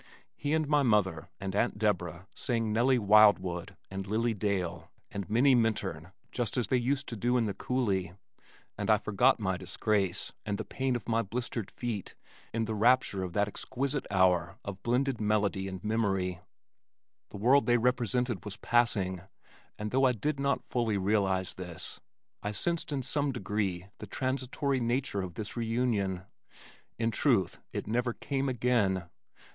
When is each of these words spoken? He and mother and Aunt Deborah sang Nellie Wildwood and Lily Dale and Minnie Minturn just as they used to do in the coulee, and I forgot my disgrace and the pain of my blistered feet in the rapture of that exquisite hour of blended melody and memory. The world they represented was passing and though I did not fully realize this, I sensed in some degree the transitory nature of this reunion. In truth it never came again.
He 0.35 0.55
and 0.55 0.67
mother 0.67 1.29
and 1.39 1.55
Aunt 1.55 1.77
Deborah 1.77 2.25
sang 2.33 2.73
Nellie 2.73 2.97
Wildwood 2.97 3.77
and 3.91 4.07
Lily 4.07 4.33
Dale 4.33 4.89
and 5.11 5.29
Minnie 5.29 5.53
Minturn 5.53 6.11
just 6.31 6.57
as 6.57 6.69
they 6.69 6.77
used 6.77 7.05
to 7.09 7.15
do 7.15 7.37
in 7.37 7.45
the 7.45 7.53
coulee, 7.53 8.13
and 8.79 8.89
I 8.89 8.97
forgot 8.97 9.39
my 9.39 9.57
disgrace 9.57 10.33
and 10.43 10.57
the 10.57 10.65
pain 10.65 10.95
of 10.95 11.07
my 11.07 11.21
blistered 11.21 11.69
feet 11.69 12.15
in 12.51 12.65
the 12.65 12.73
rapture 12.73 13.21
of 13.21 13.33
that 13.33 13.47
exquisite 13.47 14.07
hour 14.09 14.57
of 14.65 14.81
blended 14.81 15.21
melody 15.21 15.67
and 15.67 15.83
memory. 15.83 16.39
The 17.29 17.37
world 17.37 17.67
they 17.67 17.77
represented 17.77 18.43
was 18.43 18.57
passing 18.57 19.21
and 19.77 19.91
though 19.91 20.05
I 20.05 20.13
did 20.13 20.39
not 20.39 20.65
fully 20.65 20.97
realize 20.97 21.53
this, 21.53 21.99
I 22.41 22.53
sensed 22.53 22.91
in 22.91 23.03
some 23.03 23.31
degree 23.31 23.85
the 23.99 24.07
transitory 24.07 24.79
nature 24.79 25.21
of 25.21 25.35
this 25.35 25.55
reunion. 25.55 26.23
In 26.97 27.11
truth 27.11 27.59
it 27.71 27.85
never 27.85 28.13
came 28.13 28.49
again. 28.49 29.03